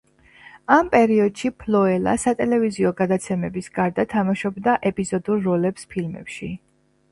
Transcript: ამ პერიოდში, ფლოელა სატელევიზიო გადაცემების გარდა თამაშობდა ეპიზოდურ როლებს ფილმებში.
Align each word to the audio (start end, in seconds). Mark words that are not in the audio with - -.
ამ 0.75 0.87
პერიოდში, 0.93 1.51
ფლოელა 1.63 2.15
სატელევიზიო 2.23 2.93
გადაცემების 3.03 3.69
გარდა 3.77 4.07
თამაშობდა 4.17 4.77
ეპიზოდურ 4.93 5.47
როლებს 5.53 5.89
ფილმებში. 5.95 6.53